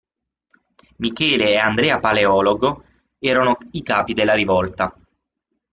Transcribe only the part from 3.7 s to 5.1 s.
i capi della rivolta.